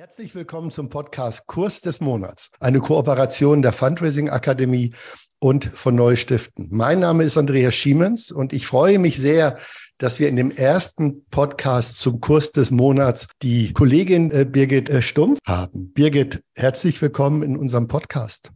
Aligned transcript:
Herzlich 0.00 0.34
willkommen 0.34 0.70
zum 0.70 0.88
Podcast 0.88 1.46
Kurs 1.46 1.82
des 1.82 2.00
Monats, 2.00 2.50
eine 2.58 2.80
Kooperation 2.80 3.60
der 3.60 3.74
Fundraising 3.74 4.30
Akademie 4.30 4.94
und 5.40 5.66
von 5.74 5.94
Neustiften. 5.94 6.68
Mein 6.70 7.00
Name 7.00 7.22
ist 7.22 7.36
Andreas 7.36 7.74
Schiemens 7.74 8.32
und 8.32 8.54
ich 8.54 8.66
freue 8.66 8.98
mich 8.98 9.18
sehr, 9.18 9.58
dass 9.98 10.18
wir 10.18 10.30
in 10.30 10.36
dem 10.36 10.52
ersten 10.52 11.26
Podcast 11.26 11.98
zum 11.98 12.18
Kurs 12.18 12.50
des 12.50 12.70
Monats 12.70 13.28
die 13.42 13.74
Kollegin 13.74 14.30
äh, 14.30 14.46
Birgit 14.46 14.88
äh, 14.88 15.02
Stumpf 15.02 15.38
haben. 15.46 15.92
Birgit, 15.92 16.42
herzlich 16.54 17.02
willkommen 17.02 17.42
in 17.42 17.58
unserem 17.58 17.86
Podcast. 17.86 18.52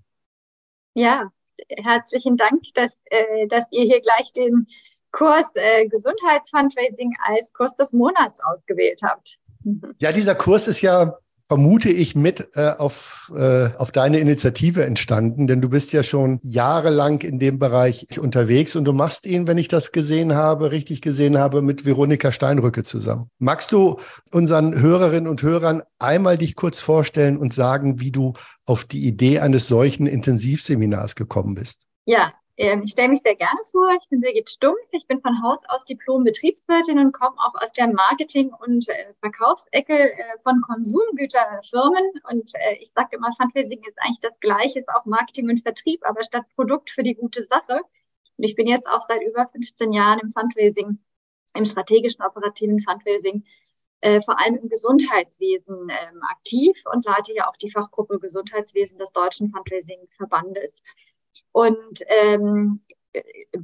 Ja, 0.95 1.29
herzlichen 1.69 2.39
Dank, 2.39 2.63
dass, 2.73 2.93
äh, 3.05 3.47
dass 3.49 3.67
ihr 3.71 3.83
hier 3.83 4.01
gleich 4.01 4.33
den 4.33 4.67
Kurs 5.13 5.51
äh, 5.57 5.89
Gesundheitsfundraising 5.89 7.13
als 7.23 7.53
Kurs 7.53 7.77
des 7.77 7.93
Monats 7.93 8.41
ausgewählt 8.43 9.01
habt. 9.03 9.39
Ja, 9.99 10.13
dieser 10.13 10.35
Kurs 10.35 10.69
ist 10.69 10.81
ja 10.81 11.19
vermute 11.47 11.91
ich, 11.91 12.15
mit 12.17 12.49
äh, 12.55 12.71
auf, 12.79 13.33
äh, 13.37 13.69
auf 13.77 13.93
deine 13.93 14.19
Initiative 14.19 14.85
entstanden, 14.85 15.47
denn 15.47 15.61
du 15.61 15.69
bist 15.69 15.93
ja 15.93 16.03
schon 16.03 16.39
jahrelang 16.43 17.21
in 17.21 17.39
dem 17.39 17.59
Bereich 17.59 18.19
unterwegs 18.19 18.77
und 18.77 18.85
du 18.85 18.93
machst 18.93 19.27
ihn, 19.27 19.47
wenn 19.47 19.59
ich 19.59 19.69
das 19.69 19.93
gesehen 19.93 20.35
habe, 20.35 20.71
richtig 20.71 21.03
gesehen 21.03 21.37
habe, 21.37 21.61
mit 21.61 21.85
Veronika 21.85 22.33
Steinrücke 22.33 22.83
zusammen. 22.83 23.29
Magst 23.39 23.73
du 23.73 23.99
unseren 24.31 24.81
Hörerinnen 24.81 25.29
und 25.29 25.43
Hörern 25.43 25.83
einmal 25.99 26.39
dich 26.39 26.55
kurz 26.55 26.81
vorstellen 26.81 27.37
und 27.37 27.53
sagen, 27.53 28.01
wie 28.01 28.11
du 28.11 28.33
auf 28.65 28.85
die 28.85 29.07
Idee 29.07 29.41
eines 29.41 29.69
solchen 29.69 30.07
Intensivseminars 30.07 31.15
gekommen 31.15 31.55
bist? 31.55 31.83
Ja, 32.07 32.33
ich 32.57 32.93
stelle 32.93 33.09
mich 33.09 33.23
sehr 33.23 33.35
gerne 33.35 33.59
vor. 33.71 33.91
Ich 34.01 34.09
bin 34.09 34.21
Birgit 34.21 34.49
Stumpf. 34.49 34.79
Ich 34.93 35.09
bin 35.09 35.21
von 35.21 35.43
Haus 35.43 35.61
aus 35.69 35.85
Diplom-Betriebswirtin 35.87 37.01
und 37.01 37.13
komme 37.13 37.37
auch 37.39 37.61
aus 37.61 37.73
der 37.73 37.89
Marketing- 37.89 38.53
und 38.53 38.89
äh, 38.89 39.13
Verkaufsecke 39.21 40.13
äh, 40.13 40.39
von 40.41 40.61
Konsumgüterfirmen. 40.61 42.13
Und 42.31 42.53
äh, 42.55 42.77
ich 42.81 42.91
sage 42.93 43.17
immer, 43.17 43.33
Fundraising 43.33 43.83
ist 43.83 43.99
eigentlich 43.99 44.21
das 44.21 44.39
Gleiche, 44.39 44.79
ist 44.79 44.89
auch 44.89 45.05
Marketing 45.05 45.49
und 45.49 45.63
Vertrieb, 45.63 46.05
aber 46.05 46.23
statt 46.23 46.45
Produkt 46.55 46.91
für 46.91 47.03
die 47.03 47.17
gute 47.17 47.43
Sache. 47.43 47.81
Und 48.37 48.45
ich 48.45 48.55
bin 48.55 48.69
jetzt 48.69 48.89
auch 48.89 49.03
seit 49.09 49.23
über 49.23 49.49
15 49.49 49.93
Jahren 49.93 50.21
im 50.21 50.31
Fundraising, 50.31 50.99
im 51.55 51.65
strategischen 51.65 52.25
operativen 52.25 52.81
Fundraising, 52.81 53.45
vor 54.25 54.39
allem 54.39 54.57
im 54.57 54.69
Gesundheitswesen 54.69 55.89
ähm, 55.89 56.23
aktiv 56.29 56.83
und 56.93 57.07
leite 57.07 57.33
ja 57.33 57.49
auch 57.49 57.57
die 57.57 57.71
Fachgruppe 57.71 58.19
Gesundheitswesen 58.19 58.99
des 58.99 59.13
Deutschen 59.13 59.49
Fundraising-Verbandes. 59.49 60.83
Und 61.53 62.01
ähm, 62.09 62.85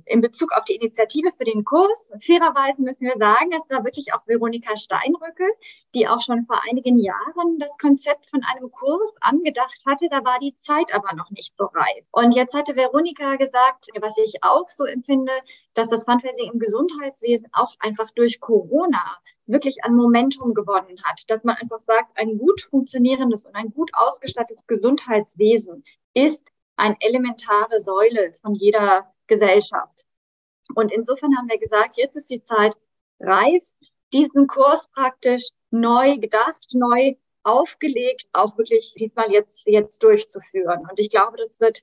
in 0.04 0.20
Bezug 0.20 0.52
auf 0.52 0.64
die 0.64 0.76
Initiative 0.76 1.32
für 1.32 1.44
den 1.44 1.64
Kurs, 1.64 2.10
fairerweise 2.24 2.82
müssen 2.82 3.06
wir 3.06 3.16
sagen, 3.18 3.50
es 3.52 3.68
war 3.68 3.84
wirklich 3.84 4.12
auch 4.14 4.26
Veronika 4.26 4.76
Steinrücke, 4.76 5.44
die 5.94 6.06
auch 6.06 6.20
schon 6.20 6.44
vor 6.44 6.60
einigen 6.68 6.98
Jahren 6.98 7.58
das 7.58 7.76
Konzept 7.78 8.26
von 8.26 8.42
einem 8.44 8.70
Kurs 8.70 9.14
angedacht 9.20 9.82
hatte. 9.86 10.06
Da 10.08 10.24
war 10.24 10.38
die 10.38 10.54
Zeit 10.56 10.94
aber 10.94 11.14
noch 11.16 11.30
nicht 11.30 11.56
so 11.56 11.64
reif. 11.64 12.06
Und 12.12 12.36
jetzt 12.36 12.54
hatte 12.54 12.76
Veronika 12.76 13.36
gesagt, 13.36 13.88
was 14.00 14.16
ich 14.18 14.42
auch 14.42 14.68
so 14.68 14.84
empfinde, 14.84 15.32
dass 15.74 15.90
das 15.90 16.04
Fundraising 16.04 16.52
im 16.52 16.60
Gesundheitswesen 16.60 17.48
auch 17.52 17.74
einfach 17.80 18.10
durch 18.12 18.40
Corona 18.40 19.18
wirklich 19.46 19.82
an 19.82 19.96
Momentum 19.96 20.54
gewonnen 20.54 21.02
hat. 21.02 21.22
Dass 21.28 21.42
man 21.42 21.56
einfach 21.56 21.80
sagt, 21.80 22.16
ein 22.16 22.38
gut 22.38 22.68
funktionierendes 22.70 23.44
und 23.44 23.56
ein 23.56 23.70
gut 23.70 23.90
ausgestattetes 23.94 24.64
Gesundheitswesen 24.68 25.84
ist 26.14 26.46
eine 26.80 26.96
elementare 27.00 27.78
Säule 27.78 28.32
von 28.40 28.54
jeder 28.54 29.12
Gesellschaft. 29.26 30.06
Und 30.74 30.92
insofern 30.92 31.36
haben 31.36 31.48
wir 31.48 31.58
gesagt, 31.58 31.96
jetzt 31.96 32.16
ist 32.16 32.30
die 32.30 32.42
Zeit 32.42 32.74
reif, 33.20 33.62
diesen 34.12 34.46
Kurs 34.46 34.88
praktisch 34.92 35.50
neu 35.70 36.16
gedacht, 36.18 36.66
neu 36.72 37.14
aufgelegt, 37.42 38.26
auch 38.32 38.56
wirklich 38.58 38.94
diesmal 38.98 39.30
jetzt, 39.30 39.66
jetzt 39.66 40.02
durchzuführen. 40.02 40.86
Und 40.90 40.98
ich 40.98 41.10
glaube, 41.10 41.36
das 41.36 41.60
wird, 41.60 41.82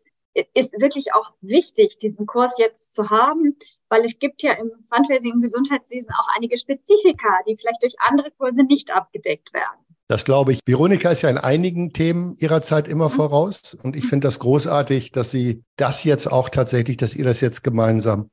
ist 0.54 0.73
wirklich 0.73 1.14
auch 1.14 1.32
wichtig, 1.42 2.00
diesen 2.00 2.26
Kurs 2.26 2.54
jetzt 2.58 2.95
zu 2.95 3.09
haben, 3.09 3.58
weil 3.89 4.04
es 4.04 4.20
gibt 4.20 4.44
ja 4.44 4.54
im 4.54 4.71
Fundraising 4.92 5.33
im 5.33 5.42
Gesundheitswesen 5.42 6.11
auch 6.11 6.27
einige 6.36 6.58
Spezifika, 6.58 7.39
die 7.48 7.55
vielleicht 7.55 7.83
durch 7.83 7.95
andere 8.00 8.32
Kurse 8.32 8.64
nicht 8.64 8.92
abgedeckt 8.92 9.54
werden. 9.54 9.86
Das 10.08 10.23
glaube 10.23 10.54
ich. 10.54 10.60
Veronika 10.66 11.12
ist 11.12 11.22
ja 11.22 11.30
in 11.30 11.38
einigen 11.38 11.92
Themen 11.92 12.36
ihrer 12.38 12.62
Zeit 12.62 12.88
immer 12.88 13.10
mhm. 13.10 13.14
voraus. 13.14 13.78
Und 13.82 13.95
ich 13.95 14.08
finde 14.08 14.28
das 14.28 14.40
großartig, 14.40 15.12
dass 15.12 15.32
sie 15.32 15.64
das 15.76 16.04
jetzt 16.04 16.32
auch 16.32 16.50
tatsächlich, 16.50 16.98
dass 16.98 17.16
ihr 17.16 17.26
das 17.26 17.42
jetzt 17.42 17.64
gemeinsam 17.64 18.30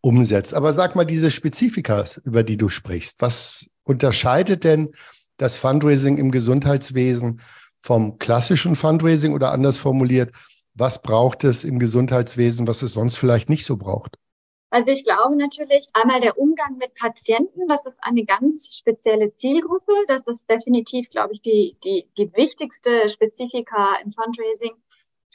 umsetzt. 0.00 0.54
Aber 0.54 0.72
sag 0.72 0.96
mal, 0.96 1.04
diese 1.04 1.30
Spezifika, 1.30 2.04
über 2.24 2.42
die 2.42 2.56
du 2.56 2.68
sprichst, 2.68 3.20
was 3.20 3.70
unterscheidet 3.84 4.64
denn 4.64 4.90
das 5.36 5.56
Fundraising 5.56 6.18
im 6.18 6.30
Gesundheitswesen 6.30 7.40
vom 7.78 8.18
klassischen 8.18 8.74
Fundraising 8.74 9.34
oder 9.34 9.52
anders 9.52 9.78
formuliert, 9.78 10.32
was 10.74 11.02
braucht 11.02 11.44
es 11.44 11.64
im 11.64 11.78
Gesundheitswesen, 11.78 12.66
was 12.66 12.82
es 12.82 12.92
sonst 12.92 13.16
vielleicht 13.16 13.48
nicht 13.48 13.64
so 13.64 13.76
braucht? 13.76 14.16
Also 14.70 14.90
ich 14.90 15.04
glaube 15.04 15.34
natürlich 15.36 15.88
einmal 15.94 16.20
der 16.20 16.38
Umgang 16.38 16.76
mit 16.76 16.94
Patienten, 16.94 17.66
das 17.68 17.86
ist 17.86 17.98
eine 18.02 18.24
ganz 18.24 18.76
spezielle 18.76 19.32
Zielgruppe. 19.32 19.92
Das 20.08 20.26
ist 20.26 20.48
definitiv, 20.50 21.08
glaube 21.10 21.32
ich, 21.32 21.40
die, 21.40 21.76
die, 21.84 22.06
die 22.18 22.30
wichtigste 22.34 23.08
Spezifika 23.08 23.96
im 24.04 24.12
Fundraising, 24.12 24.74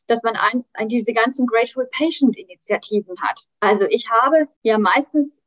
dass 0.08 0.22
man 0.22 0.36
ein, 0.36 0.66
ein, 0.74 0.88
diese 0.88 1.14
ganzen 1.14 1.48
Grateful 1.48 1.90
Patient 1.92 2.38
Initiativen 2.38 3.20
hat. 3.22 3.46
Also 3.60 3.86
ich 3.90 4.08
habe 4.10 4.48
ja 4.62 4.78
meistens, 4.78 5.42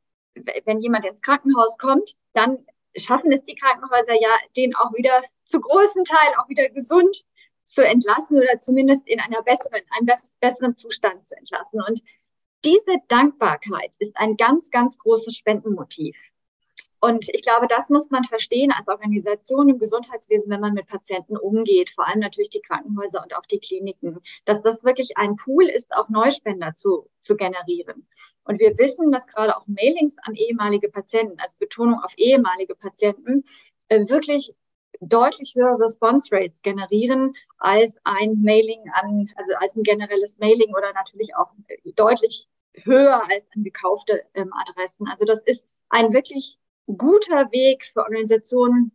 wenn 0.65 0.81
jemand 0.81 1.05
ins 1.05 1.21
Krankenhaus 1.21 1.77
kommt, 1.77 2.15
dann 2.33 2.65
schaffen 2.97 3.31
es 3.31 3.45
die 3.45 3.55
Krankenhäuser 3.55 4.19
ja, 4.19 4.35
den 4.57 4.75
auch 4.75 4.93
wieder 4.93 5.23
zu 5.45 5.61
großen 5.61 6.03
Teil 6.03 6.33
auch 6.39 6.49
wieder 6.49 6.67
gesund 6.69 7.23
zu 7.63 7.85
entlassen 7.85 8.37
oder 8.37 8.57
zumindest 8.59 9.07
in 9.07 9.19
einer 9.19 9.43
besseren, 9.43 9.81
einem 9.91 10.07
besseren 10.39 10.75
Zustand 10.75 11.25
zu 11.25 11.37
entlassen. 11.37 11.81
Und 11.87 12.01
diese 12.65 12.97
Dankbarkeit 13.07 13.93
ist 13.99 14.17
ein 14.17 14.37
ganz, 14.37 14.71
ganz 14.71 14.97
großes 14.97 15.35
Spendenmotiv. 15.35 16.15
Und 16.99 17.29
ich 17.29 17.43
glaube, 17.43 17.67
das 17.67 17.89
muss 17.89 18.09
man 18.09 18.23
verstehen 18.23 18.71
als 18.71 18.87
Organisation 18.87 19.69
im 19.69 19.77
Gesundheitswesen, 19.77 20.49
wenn 20.49 20.61
man 20.61 20.73
mit 20.73 20.87
Patienten 20.87 21.37
umgeht, 21.37 21.91
vor 21.91 22.07
allem 22.07 22.19
natürlich 22.19 22.49
die 22.49 22.61
Krankenhäuser 22.61 23.21
und 23.21 23.35
auch 23.35 23.45
die 23.45 23.59
Kliniken, 23.59 24.19
dass 24.45 24.63
das 24.63 24.83
wirklich 24.83 25.15
ein 25.15 25.35
Pool 25.35 25.65
ist, 25.65 25.95
auch 25.95 26.09
Neuspender 26.09 26.73
zu, 26.73 27.07
zu 27.19 27.35
generieren. 27.35 28.07
Und 28.43 28.59
wir 28.59 28.77
wissen, 28.79 29.11
dass 29.11 29.27
gerade 29.27 29.55
auch 29.55 29.67
Mailings 29.67 30.15
an 30.23 30.33
ehemalige 30.33 30.89
Patienten, 30.89 31.39
also 31.39 31.55
Betonung 31.59 32.01
auf 32.03 32.13
ehemalige 32.17 32.73
Patienten, 32.73 33.43
äh, 33.89 34.07
wirklich 34.09 34.55
deutlich 35.01 35.55
höhere 35.55 35.79
Response 35.79 36.35
Rates 36.35 36.61
generieren 36.61 37.33
als 37.57 37.97
ein 38.03 38.41
Mailing 38.41 38.83
an, 38.93 39.29
also 39.35 39.53
als 39.55 39.75
ein 39.75 39.83
generelles 39.83 40.37
Mailing 40.37 40.73
oder 40.75 40.93
natürlich 40.93 41.35
auch 41.35 41.51
deutlich 41.95 42.47
höher 42.83 43.23
als 43.29 43.47
an 43.55 43.63
gekaufte 43.63 44.23
ähm, 44.33 44.51
Adressen. 44.53 45.07
Also 45.07 45.25
das 45.25 45.39
ist 45.45 45.67
ein 45.89 46.13
wirklich 46.13 46.57
guter 46.85 47.51
Weg 47.51 47.85
für 47.85 48.01
Organisationen 48.01 48.91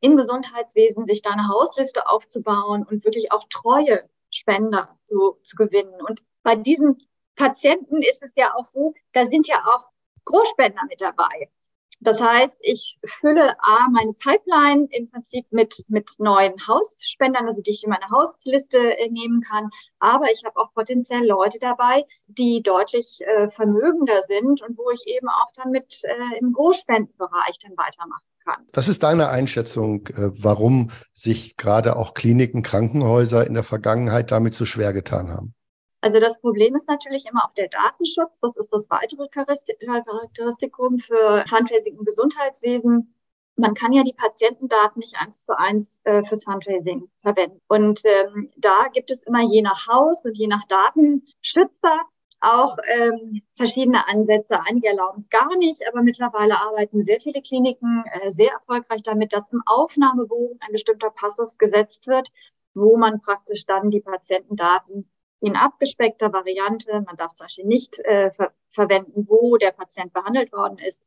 im 0.00 0.16
Gesundheitswesen, 0.16 1.06
sich 1.06 1.22
da 1.22 1.30
eine 1.30 1.48
Hausliste 1.48 2.08
aufzubauen 2.08 2.84
und 2.84 3.04
wirklich 3.04 3.32
auch 3.32 3.44
treue 3.48 4.08
Spender 4.30 4.96
zu, 5.04 5.38
zu 5.42 5.56
gewinnen. 5.56 6.00
Und 6.00 6.22
bei 6.42 6.56
diesen 6.56 6.98
Patienten 7.36 8.02
ist 8.02 8.22
es 8.22 8.30
ja 8.36 8.54
auch 8.54 8.64
so, 8.64 8.94
da 9.12 9.26
sind 9.26 9.46
ja 9.46 9.64
auch 9.66 9.88
Großspender 10.24 10.82
mit 10.88 11.00
dabei. 11.00 11.50
Das 12.00 12.18
heißt, 12.18 12.54
ich 12.60 12.98
fülle 13.04 13.54
A, 13.60 13.88
meine 13.92 14.14
Pipeline 14.14 14.88
im 14.90 15.10
Prinzip 15.10 15.46
mit, 15.50 15.84
mit 15.88 16.10
neuen 16.18 16.54
Hausspendern, 16.66 17.46
also 17.46 17.60
die 17.60 17.72
ich 17.72 17.84
in 17.84 17.90
meine 17.90 18.08
Hausliste 18.10 18.78
äh, 18.78 19.10
nehmen 19.10 19.42
kann. 19.42 19.68
Aber 19.98 20.32
ich 20.32 20.42
habe 20.44 20.56
auch 20.58 20.72
potenziell 20.72 21.26
Leute 21.26 21.58
dabei, 21.60 22.04
die 22.26 22.62
deutlich 22.62 23.20
äh, 23.20 23.50
vermögender 23.50 24.22
sind 24.22 24.62
und 24.62 24.78
wo 24.78 24.90
ich 24.90 25.06
eben 25.06 25.28
auch 25.28 25.52
dann 25.56 25.68
mit 25.72 26.00
äh, 26.04 26.38
im 26.38 26.54
Großspendenbereich 26.54 27.58
dann 27.62 27.76
weitermachen 27.76 28.26
kann. 28.44 28.64
Was 28.72 28.88
ist 28.88 29.02
deine 29.02 29.28
Einschätzung, 29.28 30.06
äh, 30.06 30.30
warum 30.42 30.90
sich 31.12 31.58
gerade 31.58 31.96
auch 31.96 32.14
Kliniken, 32.14 32.62
Krankenhäuser 32.62 33.46
in 33.46 33.52
der 33.52 33.64
Vergangenheit 33.64 34.30
damit 34.30 34.54
so 34.54 34.64
schwer 34.64 34.94
getan 34.94 35.28
haben? 35.28 35.54
Also 36.00 36.18
das 36.18 36.40
Problem 36.40 36.74
ist 36.74 36.88
natürlich 36.88 37.26
immer 37.26 37.44
auch 37.44 37.54
der 37.54 37.68
Datenschutz. 37.68 38.40
Das 38.40 38.56
ist 38.56 38.70
das 38.72 38.88
weitere 38.90 39.28
Charakteristikum 39.28 40.98
für 40.98 41.44
Fundraising 41.48 41.98
im 41.98 42.04
Gesundheitswesen. 42.04 43.14
Man 43.56 43.74
kann 43.74 43.92
ja 43.92 44.02
die 44.02 44.14
Patientendaten 44.14 45.00
nicht 45.00 45.16
eins 45.18 45.44
zu 45.44 45.58
eins 45.58 46.00
äh, 46.04 46.22
fürs 46.24 46.44
Fundraising 46.44 47.10
verwenden. 47.16 47.60
Und 47.68 48.00
ähm, 48.04 48.50
da 48.56 48.86
gibt 48.92 49.10
es 49.10 49.22
immer 49.22 49.42
je 49.42 49.60
nach 49.60 49.86
Haus 49.88 50.24
und 50.24 50.34
je 50.34 50.46
nach 50.46 50.66
Datenschützer 50.68 52.00
auch 52.40 52.78
ähm, 52.86 53.42
verschiedene 53.54 54.08
Ansätze. 54.08 54.60
Einige 54.66 54.88
erlauben 54.88 55.20
es 55.20 55.28
gar 55.28 55.54
nicht, 55.56 55.86
aber 55.86 56.02
mittlerweile 56.02 56.58
arbeiten 56.58 57.02
sehr 57.02 57.20
viele 57.20 57.42
Kliniken 57.42 58.04
äh, 58.10 58.30
sehr 58.30 58.52
erfolgreich 58.52 59.02
damit, 59.02 59.34
dass 59.34 59.52
im 59.52 59.62
Aufnahmebogen 59.66 60.58
ein 60.60 60.72
bestimmter 60.72 61.10
Passus 61.10 61.58
gesetzt 61.58 62.06
wird, 62.06 62.30
wo 62.72 62.96
man 62.96 63.20
praktisch 63.20 63.66
dann 63.66 63.90
die 63.90 64.00
Patientendaten 64.00 65.10
in 65.40 65.56
abgespeckter 65.56 66.32
Variante. 66.32 66.92
Man 67.00 67.16
darf 67.16 67.32
zum 67.32 67.44
Beispiel 67.44 67.66
nicht 67.66 67.98
äh, 68.00 68.30
ver 68.30 68.52
verwenden, 68.68 69.26
wo 69.28 69.56
der 69.56 69.72
Patient 69.72 70.12
behandelt 70.12 70.52
worden 70.52 70.78
ist, 70.78 71.04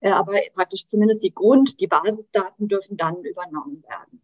äh, 0.00 0.10
aber 0.10 0.34
praktisch 0.54 0.86
zumindest 0.86 1.22
die 1.22 1.34
Grund-, 1.34 1.80
die 1.80 1.86
Basisdaten 1.86 2.66
dürfen 2.68 2.96
dann 2.96 3.22
übernommen 3.24 3.84
werden. 3.88 4.20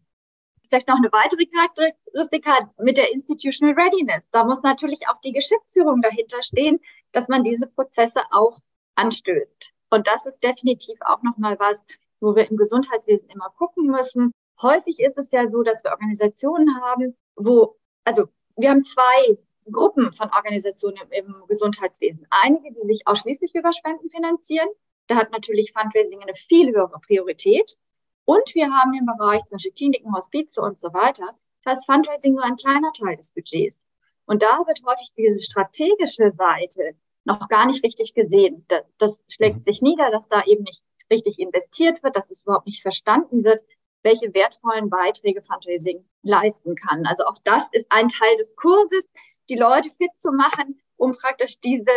vielleicht 0.67 0.87
noch 0.87 0.97
eine 0.97 1.11
weitere 1.11 1.45
Charakteristik 1.45 2.45
hat 2.45 2.77
mit 2.79 2.97
der 2.97 3.11
Institutional 3.11 3.75
Readiness. 3.75 4.29
Da 4.31 4.45
muss 4.45 4.63
natürlich 4.63 5.07
auch 5.09 5.19
die 5.21 5.33
Geschäftsführung 5.33 6.01
dahinter 6.01 6.41
stehen, 6.43 6.79
dass 7.11 7.27
man 7.27 7.43
diese 7.43 7.67
Prozesse 7.67 8.21
auch 8.31 8.59
anstößt. 8.95 9.71
Und 9.89 10.07
das 10.07 10.25
ist 10.25 10.41
definitiv 10.41 10.97
auch 11.01 11.21
nochmal 11.23 11.59
was, 11.59 11.83
wo 12.21 12.35
wir 12.35 12.49
im 12.49 12.57
Gesundheitswesen 12.57 13.29
immer 13.29 13.49
gucken 13.57 13.87
müssen. 13.87 14.31
Häufig 14.61 14.99
ist 14.99 15.17
es 15.17 15.31
ja 15.31 15.47
so, 15.47 15.63
dass 15.63 15.83
wir 15.83 15.91
Organisationen 15.91 16.81
haben, 16.81 17.17
wo, 17.35 17.75
also 18.05 18.27
wir 18.55 18.69
haben 18.69 18.83
zwei 18.83 19.37
Gruppen 19.71 20.13
von 20.13 20.29
Organisationen 20.29 20.97
im, 21.11 21.25
im 21.25 21.47
Gesundheitswesen. 21.47 22.25
Einige, 22.29 22.73
die 22.73 22.85
sich 22.85 23.07
ausschließlich 23.07 23.55
über 23.55 23.73
Spenden 23.73 24.09
finanzieren. 24.09 24.67
Da 25.07 25.15
hat 25.15 25.31
natürlich 25.31 25.73
Fundraising 25.73 26.21
eine 26.21 26.33
viel 26.33 26.71
höhere 26.71 26.99
Priorität. 26.99 27.77
Und 28.25 28.53
wir 28.55 28.71
haben 28.71 28.93
im 28.93 29.05
Bereich 29.05 29.45
zum 29.45 29.55
Beispiel 29.55 29.73
Kliniken, 29.73 30.13
Hospize 30.13 30.61
und 30.61 30.79
so 30.79 30.93
weiter, 30.93 31.35
da 31.63 31.73
ist 31.73 31.85
Fundraising 31.85 32.33
nur 32.33 32.43
ein 32.43 32.55
kleiner 32.55 32.91
Teil 32.91 33.17
des 33.17 33.31
Budgets. 33.31 33.81
Und 34.25 34.41
da 34.41 34.63
wird 34.65 34.81
häufig 34.85 35.09
diese 35.17 35.41
strategische 35.41 36.31
Seite 36.31 36.95
noch 37.23 37.47
gar 37.49 37.65
nicht 37.65 37.83
richtig 37.83 38.13
gesehen. 38.13 38.65
Das, 38.67 38.83
das 38.97 39.23
schlägt 39.27 39.57
mhm. 39.57 39.63
sich 39.63 39.81
nieder, 39.81 40.09
dass 40.11 40.27
da 40.27 40.43
eben 40.45 40.63
nicht 40.63 40.83
richtig 41.11 41.39
investiert 41.39 42.01
wird, 42.03 42.15
dass 42.15 42.31
es 42.31 42.43
überhaupt 42.43 42.65
nicht 42.65 42.81
verstanden 42.81 43.43
wird, 43.43 43.63
welche 44.03 44.33
wertvollen 44.33 44.89
Beiträge 44.89 45.41
Fundraising 45.41 46.05
leisten 46.23 46.75
kann. 46.75 47.05
Also 47.05 47.25
auch 47.25 47.37
das 47.43 47.63
ist 47.71 47.85
ein 47.89 48.07
Teil 48.07 48.35
des 48.37 48.55
Kurses, 48.55 49.07
die 49.49 49.55
Leute 49.55 49.89
fit 49.97 50.11
zu 50.17 50.31
machen, 50.31 50.79
um 50.97 51.15
praktisch 51.17 51.59
diese 51.59 51.91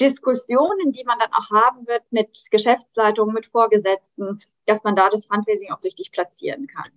Diskussionen, 0.00 0.92
die 0.92 1.04
man 1.04 1.18
dann 1.18 1.32
auch 1.32 1.50
haben 1.50 1.86
wird 1.86 2.02
mit 2.10 2.46
Geschäftsleitungen, 2.50 3.34
mit 3.34 3.46
Vorgesetzten, 3.46 4.40
dass 4.66 4.82
man 4.82 4.96
da 4.96 5.08
das 5.08 5.26
Fundraising 5.26 5.70
auch 5.70 5.82
richtig 5.84 6.10
platzieren 6.12 6.66
kann. 6.66 6.90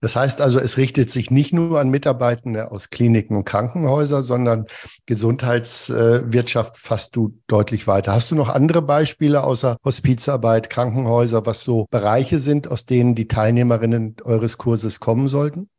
Das 0.00 0.14
heißt 0.14 0.42
also, 0.42 0.60
es 0.60 0.76
richtet 0.76 1.10
sich 1.10 1.30
nicht 1.30 1.54
nur 1.54 1.80
an 1.80 1.88
Mitarbeitende 1.88 2.70
aus 2.70 2.90
Kliniken 2.90 3.34
und 3.34 3.44
Krankenhäusern, 3.44 4.22
sondern 4.22 4.66
Gesundheitswirtschaft 5.06 6.76
fasst 6.76 7.16
du 7.16 7.40
deutlich 7.46 7.86
weiter. 7.86 8.12
Hast 8.12 8.30
du 8.30 8.34
noch 8.34 8.50
andere 8.50 8.82
Beispiele 8.82 9.42
außer 9.42 9.78
Hospizarbeit, 9.84 10.68
Krankenhäuser, 10.68 11.46
was 11.46 11.62
so 11.62 11.86
Bereiche 11.90 12.38
sind, 12.38 12.68
aus 12.68 12.84
denen 12.84 13.14
die 13.14 13.26
Teilnehmerinnen 13.26 14.16
eures 14.22 14.58
Kurses 14.58 15.00
kommen 15.00 15.28
sollten? 15.28 15.70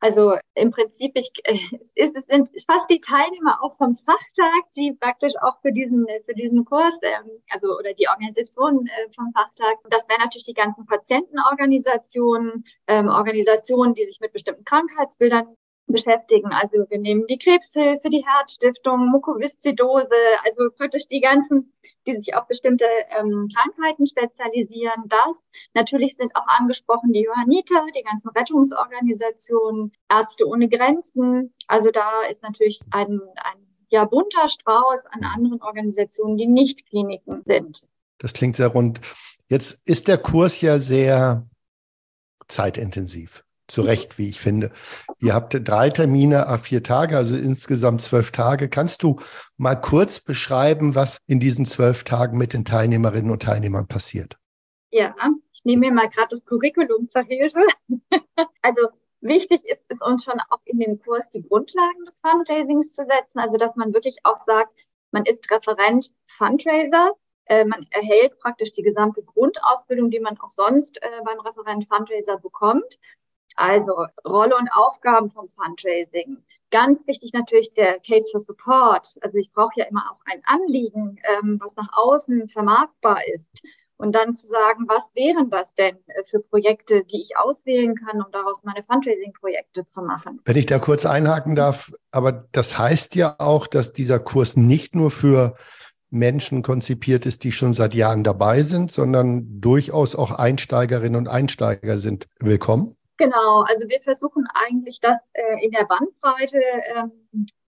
Also 0.00 0.36
im 0.54 0.70
Prinzip 0.70 1.12
ich, 1.14 1.30
äh, 1.44 1.58
ist, 1.94 2.16
es 2.16 2.24
sind 2.24 2.48
fast 2.66 2.88
die 2.90 3.00
Teilnehmer 3.00 3.62
auch 3.62 3.76
vom 3.76 3.94
Fachtag, 3.94 4.70
die 4.74 4.92
praktisch 4.92 5.34
auch 5.42 5.60
für 5.60 5.72
diesen 5.72 6.06
für 6.24 6.34
diesen 6.34 6.64
Kurs, 6.64 6.94
ähm, 7.02 7.42
also 7.50 7.78
oder 7.78 7.92
die 7.92 8.08
Organisation 8.08 8.86
äh, 8.86 9.12
vom 9.14 9.32
Fachtag. 9.34 9.76
Das 9.90 10.08
wären 10.08 10.22
natürlich 10.22 10.46
die 10.46 10.54
ganzen 10.54 10.86
Patientenorganisationen, 10.86 12.64
ähm, 12.86 13.08
Organisationen, 13.08 13.92
die 13.94 14.06
sich 14.06 14.20
mit 14.20 14.32
bestimmten 14.32 14.64
Krankheitsbildern 14.64 15.54
beschäftigen. 15.92 16.52
Also 16.52 16.84
wir 16.88 16.98
nehmen 16.98 17.26
die 17.26 17.38
Krebshilfe, 17.38 18.08
die 18.10 18.24
Herzstiftung, 18.24 19.10
Mukoviszidose, 19.10 20.10
also 20.44 20.70
praktisch 20.76 21.06
die 21.06 21.20
ganzen, 21.20 21.72
die 22.06 22.16
sich 22.16 22.34
auf 22.34 22.46
bestimmte 22.46 22.84
ähm, 23.18 23.48
Krankheiten 23.54 24.06
spezialisieren. 24.06 25.04
Das 25.08 25.38
natürlich 25.74 26.16
sind 26.16 26.34
auch 26.34 26.46
angesprochen 26.46 27.12
die 27.12 27.22
Johanniter, 27.22 27.86
die 27.94 28.02
ganzen 28.02 28.30
Rettungsorganisationen, 28.30 29.92
Ärzte 30.10 30.46
ohne 30.46 30.68
Grenzen. 30.68 31.54
Also 31.66 31.90
da 31.90 32.22
ist 32.30 32.42
natürlich 32.42 32.80
ein, 32.90 33.20
ein 33.36 33.66
ja 33.88 34.04
bunter 34.04 34.48
Strauß 34.48 35.06
an 35.06 35.24
anderen 35.24 35.60
Organisationen, 35.62 36.36
die 36.36 36.46
nicht 36.46 36.86
Kliniken 36.88 37.42
sind. 37.42 37.88
Das 38.18 38.32
klingt 38.32 38.56
sehr 38.56 38.68
rund. 38.68 39.00
Jetzt 39.48 39.86
ist 39.88 40.08
der 40.08 40.18
Kurs 40.18 40.60
ja 40.60 40.78
sehr 40.78 41.48
zeitintensiv 42.46 43.44
zu 43.70 43.82
Recht, 43.82 44.18
wie 44.18 44.28
ich 44.28 44.40
finde. 44.40 44.70
Ihr 45.18 45.34
habt 45.34 45.56
drei 45.66 45.90
Termine, 45.90 46.46
a 46.46 46.58
vier 46.58 46.82
Tage, 46.82 47.16
also 47.16 47.36
insgesamt 47.36 48.02
zwölf 48.02 48.30
Tage. 48.30 48.68
Kannst 48.68 49.02
du 49.02 49.20
mal 49.56 49.76
kurz 49.76 50.20
beschreiben, 50.20 50.94
was 50.94 51.18
in 51.26 51.40
diesen 51.40 51.66
zwölf 51.66 52.04
Tagen 52.04 52.38
mit 52.38 52.52
den 52.52 52.64
Teilnehmerinnen 52.64 53.30
und 53.30 53.42
Teilnehmern 53.42 53.86
passiert? 53.86 54.36
Ja, 54.90 55.14
ich 55.52 55.64
nehme 55.64 55.88
mir 55.88 55.92
mal 55.92 56.08
gerade 56.08 56.28
das 56.30 56.44
Curriculum 56.44 57.08
zur 57.08 57.22
Hilfe. 57.22 57.60
also 58.62 58.88
wichtig 59.20 59.64
ist 59.64 59.84
es 59.88 60.00
uns 60.00 60.24
schon 60.24 60.40
auch 60.50 60.60
in 60.64 60.78
dem 60.78 61.00
Kurs 61.00 61.30
die 61.30 61.42
Grundlagen 61.42 62.04
des 62.06 62.20
Fundraisings 62.20 62.94
zu 62.94 63.02
setzen. 63.02 63.38
Also 63.38 63.58
dass 63.58 63.76
man 63.76 63.94
wirklich 63.94 64.18
auch 64.24 64.44
sagt, 64.46 64.72
man 65.12 65.24
ist 65.24 65.50
Referent 65.50 66.12
Fundraiser. 66.26 67.12
Äh, 67.46 67.64
man 67.64 67.86
erhält 67.90 68.38
praktisch 68.38 68.72
die 68.72 68.82
gesamte 68.82 69.22
Grundausbildung, 69.22 70.10
die 70.10 70.20
man 70.20 70.38
auch 70.40 70.50
sonst 70.50 71.02
äh, 71.02 71.08
beim 71.24 71.40
Referent 71.40 71.86
Fundraiser 71.88 72.38
bekommt. 72.38 72.98
Also 73.60 74.06
Rolle 74.26 74.56
und 74.56 74.70
Aufgaben 74.72 75.30
vom 75.30 75.50
Fundraising. 75.50 76.38
Ganz 76.70 77.06
wichtig 77.06 77.34
natürlich 77.34 77.74
der 77.74 77.98
Case 78.00 78.26
for 78.32 78.40
Support. 78.40 79.18
Also 79.20 79.36
ich 79.36 79.52
brauche 79.52 79.72
ja 79.76 79.84
immer 79.84 80.02
auch 80.10 80.20
ein 80.24 80.40
Anliegen, 80.46 81.18
ähm, 81.38 81.58
was 81.60 81.76
nach 81.76 81.90
außen 81.92 82.48
vermarktbar 82.48 83.18
ist. 83.34 83.48
Und 83.98 84.12
dann 84.14 84.32
zu 84.32 84.46
sagen, 84.46 84.86
was 84.88 85.10
wären 85.14 85.50
das 85.50 85.74
denn 85.74 85.96
äh, 86.06 86.24
für 86.24 86.40
Projekte, 86.40 87.04
die 87.04 87.20
ich 87.20 87.36
auswählen 87.36 87.94
kann, 87.96 88.22
um 88.22 88.32
daraus 88.32 88.62
meine 88.64 88.82
Fundraising-Projekte 88.82 89.84
zu 89.84 90.00
machen. 90.00 90.40
Wenn 90.46 90.56
ich 90.56 90.64
da 90.64 90.78
kurz 90.78 91.04
einhaken 91.04 91.54
darf, 91.54 91.92
aber 92.12 92.32
das 92.52 92.78
heißt 92.78 93.14
ja 93.14 93.36
auch, 93.38 93.66
dass 93.66 93.92
dieser 93.92 94.20
Kurs 94.20 94.56
nicht 94.56 94.94
nur 94.94 95.10
für 95.10 95.54
Menschen 96.08 96.62
konzipiert 96.62 97.26
ist, 97.26 97.44
die 97.44 97.52
schon 97.52 97.74
seit 97.74 97.92
Jahren 97.92 98.24
dabei 98.24 98.62
sind, 98.62 98.90
sondern 98.90 99.60
durchaus 99.60 100.16
auch 100.16 100.30
Einsteigerinnen 100.30 101.16
und 101.16 101.28
Einsteiger 101.28 101.98
sind 101.98 102.26
willkommen. 102.38 102.96
Genau, 103.20 103.64
also 103.68 103.86
wir 103.90 104.00
versuchen 104.00 104.48
eigentlich 104.54 104.98
das 104.98 105.18
äh, 105.34 105.62
in 105.62 105.72
der 105.72 105.84
Bandbreite 105.84 106.58
ähm, 106.94 107.12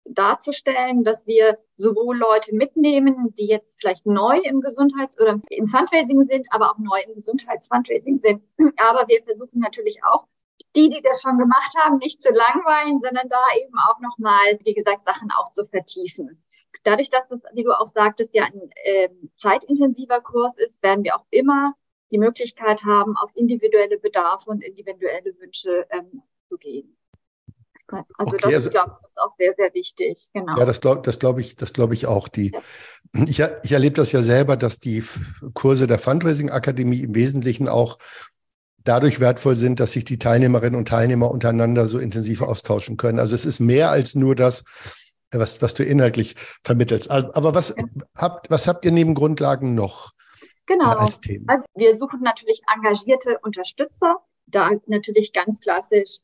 darzustellen, 0.06 1.03
dass 1.03 1.27
wir 1.27 1.59
sowohl 1.75 2.18
Leute 2.18 2.56
mitnehmen, 2.56 3.31
die 3.38 3.45
jetzt 3.45 3.77
vielleicht 3.80 4.07
neu 4.07 4.39
im 4.39 4.62
Gesundheits- 4.62 5.21
oder 5.21 5.39
im 5.51 5.68
Fundraising 5.68 6.25
sind, 6.25 6.47
aber 6.50 6.71
auch 6.71 6.80
neu 6.80 7.00
im 7.06 7.13
Gesundheitsfundraising 7.13 8.18
sind. 8.18 8.42
Aber 8.89 9.07
wir 9.07 9.21
versuchen 9.24 9.59
natürlich 9.59 10.03
auch, 10.03 10.25
die, 10.75 10.89
die 10.89 11.03
das 11.03 11.21
schon 11.21 11.38
gemacht 11.38 11.74
haben, 11.77 12.00
nicht 12.00 12.24
zu 12.24 12.33
langweilen, 12.33 12.98
sondern 12.98 13.30
da 13.30 13.44
eben 13.56 13.77
auch 13.77 14.00
nochmal, 14.00 14.59
wie 14.63 14.74
gesagt, 14.74 15.06
Sachen 15.06 15.30
auch 15.31 15.51
zu 15.53 15.63
vertiefen. 15.65 16.44
Dadurch, 16.83 17.12
dass 17.12 17.30
es, 17.30 17.41
wie 17.53 17.63
du 17.63 17.71
auch 17.71 17.88
sagtest, 17.88 18.33
ja 18.33 18.45
ein 18.45 18.69
äh, 18.83 19.09
zeitintensiver 19.38 20.21
Kurs 20.21 20.57
ist, 20.57 20.81
werden 20.81 21.03
wir 21.03 21.15
auch 21.15 21.25
immer 21.30 21.75
die 22.11 22.17
Möglichkeit 22.17 22.83
haben, 22.83 23.15
auf 23.17 23.31
individuelle 23.35 23.97
Bedarfe 23.97 24.49
und 24.49 24.63
individuelle 24.63 25.33
Wünsche 25.39 25.85
ähm, 25.91 26.21
zu 26.47 26.57
gehen. 26.57 26.95
Also 27.87 28.05
okay, 28.17 28.37
das 28.41 28.53
also, 28.53 28.67
ist, 28.69 28.71
glaube 28.71 28.97
ich, 29.01 29.19
auch 29.19 29.35
sehr, 29.38 29.53
sehr 29.55 29.74
wichtig. 29.74 30.29
Genau. 30.33 30.57
Ja, 30.57 30.65
das 30.65 30.81
glaube 30.81 31.01
das 31.03 31.19
glaub 31.19 31.38
ich, 31.38 31.55
das 31.55 31.71
glaube 31.71 31.93
ich 31.93 32.07
auch. 32.07 32.27
Die, 32.27 32.51
ja. 33.13 33.27
ich, 33.27 33.39
ich 33.63 33.71
erlebe 33.71 33.95
das 33.95 34.12
ja 34.12 34.24
selber, 34.24 34.57
dass 34.57 34.79
die 34.79 35.03
Kurse 35.53 35.85
der 35.85 36.00
Fundraising 36.00 36.50
Akademie 36.50 37.01
im 37.01 37.13
Wesentlichen 37.13 37.67
auch 37.67 38.00
dadurch 38.83 39.19
wertvoll 39.19 39.55
sind, 39.55 39.79
dass 39.79 39.91
sich 39.91 40.03
die 40.03 40.19
Teilnehmerinnen 40.19 40.77
und 40.77 40.88
Teilnehmer 40.88 41.29
untereinander 41.29 41.88
so 41.88 42.00
intensiv 42.00 42.41
austauschen 42.41 42.97
können. 42.97 43.19
Also 43.19 43.35
es 43.35 43.45
ist 43.45 43.59
mehr 43.59 43.91
als 43.91 44.15
nur 44.15 44.35
das, 44.35 44.63
was, 45.31 45.62
was 45.62 45.74
du 45.74 45.83
inhaltlich 45.83 46.35
vermittelst. 46.63 47.09
Aber 47.12 47.53
was, 47.53 47.74
ja. 47.75 47.83
habt, 48.15 48.50
was 48.50 48.67
habt 48.67 48.85
ihr 48.85 48.91
neben 48.91 49.13
Grundlagen 49.13 49.75
noch? 49.75 50.12
Genau. 50.65 50.91
Als 50.91 51.19
Themen. 51.19 51.48
Also 51.48 51.65
wir 51.75 51.93
suchen 51.93 52.22
natürlich 52.22 52.62
engagierte 52.74 53.39
Unterstützer, 53.43 54.17
da 54.48 54.72
natürlich 54.88 55.34
ganz 55.34 55.60
klassisch 55.60 56.22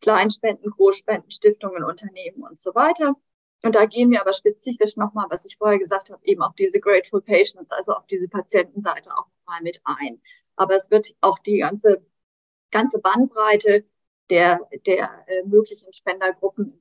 Kleinspenden, 0.00 0.70
Großspenden, 0.70 1.30
Stiftungen, 1.30 1.84
Unternehmen 1.84 2.42
und 2.42 2.58
so 2.58 2.74
weiter. 2.74 3.14
Und 3.62 3.74
da 3.74 3.84
gehen 3.84 4.10
wir 4.10 4.22
aber 4.22 4.32
spezifisch 4.32 4.96
nochmal, 4.96 5.26
was 5.28 5.44
ich 5.44 5.58
vorher 5.58 5.78
gesagt 5.78 6.10
habe, 6.10 6.24
eben 6.24 6.42
auf 6.42 6.54
diese 6.54 6.80
Grateful 6.80 7.20
Patients, 7.20 7.70
also 7.72 7.92
auf 7.92 8.06
diese 8.06 8.28
Patientenseite 8.28 9.12
auch 9.12 9.26
nochmal 9.40 9.62
mit 9.62 9.80
ein. 9.84 10.20
Aber 10.56 10.74
es 10.74 10.90
wird 10.90 11.14
auch 11.20 11.38
die 11.40 11.58
ganze, 11.58 12.02
ganze 12.70 12.98
Bandbreite 12.98 13.84
der, 14.30 14.60
der 14.86 15.24
äh, 15.26 15.42
möglichen 15.44 15.92
Spendergruppen 15.92 16.80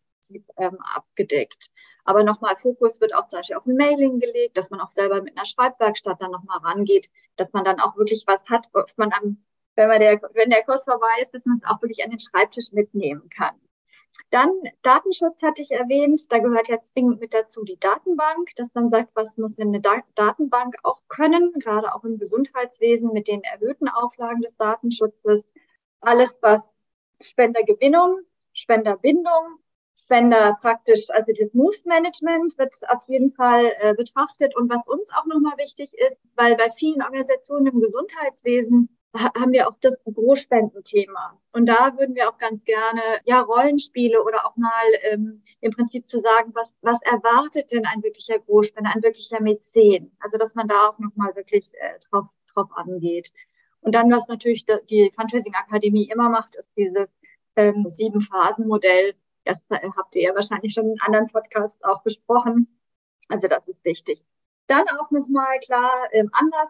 ähm, 0.57 0.77
abgedeckt. 0.81 1.69
Aber 2.05 2.23
nochmal, 2.23 2.55
Fokus 2.57 2.99
wird 3.01 3.13
auch 3.13 3.27
zum 3.27 3.39
Beispiel 3.39 3.57
auf 3.57 3.65
ein 3.65 3.75
Mailing 3.75 4.19
gelegt, 4.19 4.57
dass 4.57 4.69
man 4.69 4.81
auch 4.81 4.91
selber 4.91 5.21
mit 5.21 5.37
einer 5.37 5.45
Schreibwerkstatt 5.45 6.21
dann 6.21 6.31
nochmal 6.31 6.59
rangeht, 6.59 7.09
dass 7.35 7.53
man 7.53 7.63
dann 7.63 7.79
auch 7.79 7.97
wirklich 7.97 8.23
was 8.27 8.41
hat, 8.49 8.67
was 8.73 8.97
man 8.97 9.11
am, 9.13 9.43
wenn 9.75 9.87
man 9.87 9.99
der, 9.99 10.21
wenn 10.33 10.49
der 10.49 10.63
Kurs 10.63 10.83
vorbei 10.83 11.21
ist, 11.23 11.33
dass 11.33 11.45
man 11.45 11.57
es 11.57 11.63
auch 11.65 11.81
wirklich 11.81 12.03
an 12.03 12.09
den 12.09 12.19
Schreibtisch 12.19 12.71
mitnehmen 12.71 13.29
kann. 13.29 13.55
Dann 14.31 14.51
Datenschutz 14.81 15.41
hatte 15.41 15.61
ich 15.61 15.71
erwähnt. 15.71 16.31
Da 16.31 16.39
gehört 16.39 16.67
ja 16.67 16.81
zwingend 16.81 17.19
mit 17.19 17.33
dazu 17.33 17.63
die 17.63 17.79
Datenbank, 17.79 18.55
dass 18.55 18.73
man 18.73 18.89
sagt, 18.89 19.09
was 19.15 19.37
muss 19.37 19.55
denn 19.55 19.69
eine 19.69 19.81
da 19.81 20.01
Datenbank 20.15 20.75
auch 20.83 21.01
können, 21.07 21.53
gerade 21.53 21.93
auch 21.95 22.03
im 22.03 22.17
Gesundheitswesen 22.19 23.11
mit 23.11 23.27
den 23.27 23.43
erhöhten 23.43 23.87
Auflagen 23.87 24.41
des 24.41 24.55
Datenschutzes. 24.57 25.53
Alles, 26.01 26.39
was 26.41 26.69
Spendergewinnung, 27.21 28.19
Spenderbindung, 28.53 29.59
Spender 30.09 30.57
praktisch, 30.59 31.07
also 31.11 31.31
das 31.37 31.53
Moves 31.53 31.85
Management 31.85 32.57
wird 32.57 32.73
auf 32.87 33.03
jeden 33.05 33.31
Fall 33.31 33.71
äh, 33.79 33.93
betrachtet. 33.93 34.55
Und 34.55 34.67
was 34.67 34.87
uns 34.87 35.11
auch 35.11 35.27
nochmal 35.27 35.55
wichtig 35.57 35.93
ist, 35.93 36.19
weil 36.35 36.55
bei 36.55 36.71
vielen 36.71 37.03
Organisationen 37.03 37.67
im 37.67 37.79
Gesundheitswesen 37.79 38.89
haben 39.13 39.51
wir 39.51 39.67
auch 39.67 39.75
das 39.81 40.01
Großspendenthema. 40.05 41.39
Und 41.51 41.67
da 41.67 41.95
würden 41.97 42.15
wir 42.15 42.27
auch 42.27 42.39
ganz 42.39 42.65
gerne 42.65 43.01
ja 43.25 43.41
Rollenspiele 43.41 44.23
oder 44.23 44.47
auch 44.47 44.55
mal 44.55 44.87
ähm, 45.03 45.43
im 45.61 45.71
Prinzip 45.73 46.09
zu 46.09 46.17
sagen, 46.17 46.53
was 46.55 46.73
was 46.81 46.99
erwartet 47.03 47.71
denn 47.71 47.85
ein 47.85 48.01
wirklicher 48.01 48.39
Großspender, 48.39 48.91
ein 48.95 49.03
wirklicher 49.03 49.41
Mäzen? 49.41 50.11
Also 50.19 50.39
dass 50.39 50.55
man 50.55 50.67
da 50.67 50.89
auch 50.89 50.97
noch 50.97 51.15
mal 51.15 51.35
wirklich 51.35 51.71
äh, 51.75 51.99
drauf 52.09 52.31
drauf 52.51 52.69
angeht. 52.73 53.31
Und 53.81 53.93
dann 53.93 54.11
was 54.11 54.27
natürlich 54.27 54.65
die 54.89 55.11
Fundraising 55.15 55.53
Akademie 55.53 56.09
immer 56.11 56.29
macht, 56.29 56.55
ist 56.55 56.71
dieses 56.75 57.09
ähm, 57.55 57.85
sieben 57.87 58.21
Phasen 58.21 58.67
Modell. 58.67 59.13
Das 59.49 59.63
habt 59.97 60.15
ihr 60.15 60.21
ja 60.21 60.35
wahrscheinlich 60.35 60.73
schon 60.73 60.91
in 60.91 61.01
anderen 61.01 61.27
Podcasts 61.27 61.83
auch 61.83 62.03
besprochen. 62.03 62.67
Also 63.29 63.47
das 63.47 63.67
ist 63.67 63.83
wichtig. 63.83 64.23
Dann 64.67 64.87
auch 64.99 65.09
nochmal 65.09 65.59
klar 65.59 66.07
ähm, 66.11 66.29
Anlass 66.33 66.69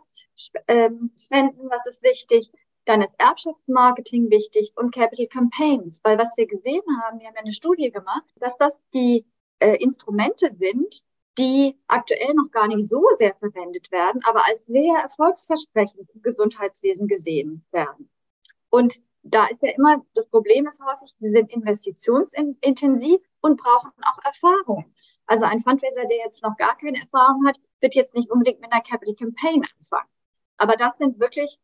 ähm, 0.67 1.11
spenden, 1.19 1.69
was 1.69 1.85
ist 1.85 2.01
wichtig. 2.03 2.51
Dann 2.85 3.01
ist 3.01 3.19
Erbschaftsmarketing 3.19 4.31
wichtig 4.31 4.71
und 4.77 4.93
Capital 4.93 5.27
Campaigns, 5.27 5.99
weil 6.03 6.17
was 6.17 6.37
wir 6.37 6.47
gesehen 6.47 6.81
haben, 7.03 7.19
wir 7.19 7.27
haben 7.27 7.35
eine 7.35 7.51
Studie 7.51 7.91
gemacht, 7.91 8.23
dass 8.37 8.57
das 8.57 8.79
die 8.93 9.25
äh, 9.59 9.75
Instrumente 9.75 10.55
sind, 10.57 11.03
die 11.37 11.77
aktuell 11.87 12.33
noch 12.33 12.49
gar 12.51 12.67
nicht 12.67 12.87
so 12.87 13.03
sehr 13.17 13.35
verwendet 13.35 13.91
werden, 13.91 14.21
aber 14.23 14.47
als 14.47 14.65
sehr 14.65 14.95
erfolgsversprechend 14.99 16.09
im 16.11 16.21
Gesundheitswesen 16.21 17.07
gesehen 17.09 17.65
werden. 17.71 18.09
Und 18.69 19.01
da 19.29 19.47
ist 19.47 19.61
ja 19.61 19.71
immer, 19.71 20.03
das 20.15 20.29
Problem 20.29 20.67
ist 20.67 20.81
häufig, 20.83 21.15
sie 21.19 21.31
sind 21.31 21.51
investitionsintensiv 21.51 23.21
und 23.41 23.59
brauchen 23.59 23.91
auch 24.03 24.23
Erfahrung. 24.23 24.93
Also 25.25 25.45
ein 25.45 25.59
Fundraiser, 25.59 26.05
der 26.05 26.17
jetzt 26.17 26.43
noch 26.43 26.57
gar 26.57 26.75
keine 26.77 26.99
Erfahrung 26.99 27.45
hat, 27.47 27.57
wird 27.81 27.95
jetzt 27.95 28.15
nicht 28.15 28.31
unbedingt 28.31 28.61
mit 28.61 28.71
einer 28.71 28.81
Capital 28.81 29.15
Campaign 29.15 29.63
anfangen. 29.77 30.09
Aber 30.57 30.75
das 30.75 30.97
sind 30.97 31.19
wirklich 31.19 31.59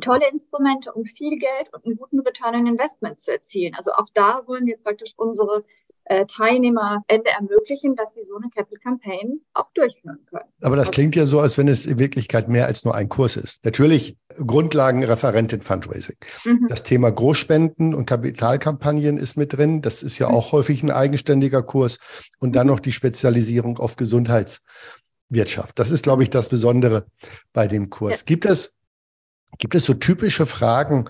tolle 0.00 0.28
Instrumente, 0.30 0.92
um 0.92 1.04
viel 1.04 1.38
Geld 1.38 1.72
und 1.72 1.84
einen 1.84 1.96
guten 1.96 2.20
Return 2.20 2.54
on 2.54 2.66
Investment 2.66 3.20
zu 3.20 3.32
erzielen. 3.32 3.74
Also 3.74 3.92
auch 3.92 4.08
da 4.14 4.46
wollen 4.46 4.66
wir 4.66 4.78
praktisch 4.78 5.14
unsere 5.16 5.64
äh, 6.06 6.26
Teilnehmerende 6.26 7.30
ermöglichen, 7.38 7.96
dass 7.96 8.12
die 8.12 8.24
so 8.24 8.36
eine 8.36 8.50
Capital 8.50 8.78
Campaign 8.78 9.40
auch 9.54 9.70
durchführen 9.72 10.18
können. 10.26 10.44
Aber 10.60 10.76
das 10.76 10.90
klingt 10.90 11.16
ja 11.16 11.26
so, 11.26 11.40
als 11.40 11.56
wenn 11.56 11.68
es 11.68 11.86
in 11.86 11.98
Wirklichkeit 11.98 12.48
mehr 12.48 12.66
als 12.66 12.84
nur 12.84 12.94
ein 12.94 13.08
Kurs 13.08 13.36
ist. 13.36 13.64
Natürlich 13.64 14.16
Grundlagenreferentin 14.36 15.60
Fundraising. 15.60 16.16
Mhm. 16.44 16.66
Das 16.68 16.82
Thema 16.82 17.10
Großspenden 17.10 17.94
und 17.94 18.06
Kapitalkampagnen 18.06 19.16
ist 19.16 19.36
mit 19.36 19.54
drin. 19.54 19.80
Das 19.80 20.02
ist 20.02 20.18
ja 20.18 20.28
mhm. 20.28 20.34
auch 20.34 20.52
häufig 20.52 20.82
ein 20.82 20.90
eigenständiger 20.90 21.62
Kurs. 21.62 21.98
Und 22.38 22.54
dann 22.56 22.66
mhm. 22.66 22.74
noch 22.74 22.80
die 22.80 22.92
Spezialisierung 22.92 23.78
auf 23.78 23.96
Gesundheitswirtschaft. 23.96 25.78
Das 25.78 25.90
ist, 25.90 26.02
glaube 26.02 26.22
ich, 26.22 26.30
das 26.30 26.50
Besondere 26.50 27.06
bei 27.52 27.66
dem 27.66 27.90
Kurs. 27.90 28.20
Ja. 28.20 28.24
Gibt 28.26 28.44
es 28.44 28.76
Gibt 29.58 29.74
es 29.74 29.84
so 29.84 29.94
typische 29.94 30.46
Fragen, 30.46 31.08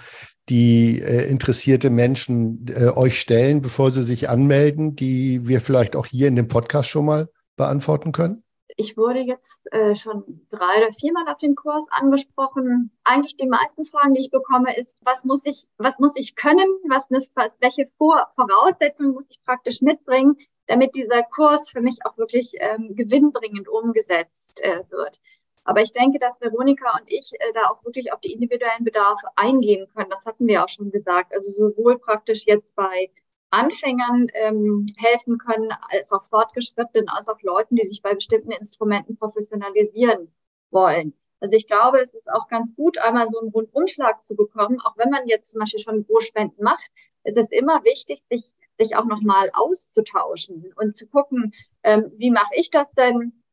die 0.48 1.00
äh, 1.00 1.28
interessierte 1.28 1.90
Menschen 1.90 2.66
äh, 2.68 2.88
euch 2.88 3.18
stellen, 3.18 3.62
bevor 3.62 3.90
sie 3.90 4.02
sich 4.02 4.28
anmelden, 4.28 4.96
die 4.96 5.46
wir 5.46 5.60
vielleicht 5.60 5.96
auch 5.96 6.06
hier 6.06 6.28
in 6.28 6.36
dem 6.36 6.48
Podcast 6.48 6.88
schon 6.88 7.06
mal 7.06 7.28
beantworten 7.56 8.12
können? 8.12 8.44
Ich 8.76 8.96
wurde 8.96 9.20
jetzt 9.20 9.72
äh, 9.72 9.94
schon 9.94 10.46
drei 10.50 10.78
oder 10.78 10.92
viermal 10.92 11.28
auf 11.28 11.38
den 11.38 11.54
Kurs 11.54 11.86
angesprochen. 11.90 12.90
Eigentlich 13.04 13.36
die 13.36 13.46
meisten 13.46 13.84
Fragen, 13.84 14.14
die 14.14 14.22
ich 14.22 14.30
bekomme, 14.30 14.76
ist, 14.76 14.98
was 15.02 15.24
muss 15.24 15.46
ich, 15.46 15.68
was 15.78 16.00
muss 16.00 16.16
ich 16.16 16.34
können? 16.34 16.66
Was, 16.88 17.04
eine, 17.08 17.24
welche 17.60 17.88
Vor 17.98 18.26
Voraussetzungen 18.34 19.12
muss 19.12 19.26
ich 19.28 19.40
praktisch 19.44 19.80
mitbringen, 19.80 20.36
damit 20.66 20.94
dieser 20.96 21.22
Kurs 21.22 21.70
für 21.70 21.80
mich 21.80 21.98
auch 22.04 22.18
wirklich 22.18 22.54
ähm, 22.58 22.96
gewinnbringend 22.96 23.68
umgesetzt 23.68 24.60
äh, 24.60 24.82
wird. 24.90 25.20
Aber 25.64 25.80
ich 25.80 25.92
denke, 25.92 26.18
dass 26.18 26.40
Veronika 26.40 26.96
und 26.98 27.10
ich 27.10 27.32
äh, 27.38 27.52
da 27.54 27.68
auch 27.70 27.84
wirklich 27.84 28.12
auf 28.12 28.20
die 28.20 28.32
individuellen 28.32 28.84
Bedarfe 28.84 29.26
eingehen 29.36 29.88
können. 29.94 30.10
Das 30.10 30.26
hatten 30.26 30.46
wir 30.46 30.62
auch 30.62 30.68
schon 30.68 30.90
gesagt. 30.90 31.32
Also 31.34 31.50
sowohl 31.50 31.98
praktisch 31.98 32.44
jetzt 32.46 32.76
bei 32.76 33.10
Anfängern 33.50 34.26
ähm, 34.34 34.86
helfen 34.96 35.38
können, 35.38 35.70
als 35.88 36.12
auch 36.12 36.24
Fortgeschrittenen, 36.24 37.08
als 37.08 37.28
auch 37.28 37.40
Leuten, 37.42 37.76
die 37.76 37.86
sich 37.86 38.02
bei 38.02 38.14
bestimmten 38.14 38.50
Instrumenten 38.50 39.16
professionalisieren 39.16 40.32
wollen. 40.70 41.14
Also 41.40 41.54
ich 41.54 41.66
glaube, 41.66 42.00
es 42.00 42.12
ist 42.14 42.30
auch 42.32 42.48
ganz 42.48 42.74
gut, 42.74 42.98
einmal 42.98 43.28
so 43.28 43.38
einen 43.38 43.50
Rundumschlag 43.50 44.24
zu 44.24 44.34
bekommen, 44.34 44.80
auch 44.80 44.96
wenn 44.96 45.10
man 45.10 45.28
jetzt 45.28 45.50
zum 45.50 45.60
Beispiel 45.60 45.80
schon 45.80 46.06
Großspenden 46.06 46.64
macht. 46.64 46.90
Es 47.22 47.36
ist 47.36 47.52
immer 47.52 47.84
wichtig, 47.84 48.22
sich, 48.30 48.44
sich 48.78 48.96
auch 48.96 49.04
nochmal 49.04 49.50
auszutauschen 49.52 50.72
und 50.76 50.96
zu 50.96 51.06
gucken, 51.06 51.54
ähm, 51.82 52.12
wie 52.16 52.30
mache 52.30 52.54
ich 52.54 52.70
das 52.70 52.90
denn? 52.96 53.43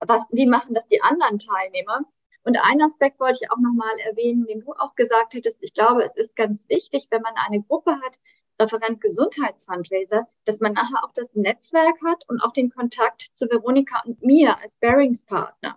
Was, 0.00 0.22
wie 0.30 0.46
machen 0.46 0.74
das 0.74 0.86
die 0.88 1.02
anderen 1.02 1.38
Teilnehmer? 1.38 2.00
Und 2.44 2.58
einen 2.58 2.82
Aspekt 2.82 3.18
wollte 3.18 3.40
ich 3.42 3.50
auch 3.50 3.58
nochmal 3.58 3.98
erwähnen, 3.98 4.46
den 4.46 4.60
du 4.60 4.72
auch 4.72 4.94
gesagt 4.94 5.34
hättest. 5.34 5.58
Ich 5.62 5.74
glaube, 5.74 6.04
es 6.04 6.14
ist 6.14 6.36
ganz 6.36 6.68
wichtig, 6.68 7.08
wenn 7.10 7.22
man 7.22 7.34
eine 7.36 7.62
Gruppe 7.62 7.92
hat, 8.04 8.18
Referent 8.60 9.00
Gesundheitsfundraiser, 9.00 10.26
dass 10.44 10.60
man 10.60 10.72
nachher 10.72 11.04
auch 11.04 11.12
das 11.12 11.34
Netzwerk 11.34 11.96
hat 12.04 12.24
und 12.28 12.40
auch 12.40 12.52
den 12.52 12.70
Kontakt 12.70 13.22
zu 13.34 13.50
Veronika 13.50 14.02
und 14.06 14.22
mir 14.22 14.58
als 14.60 14.76
Bearingspartner. 14.76 15.76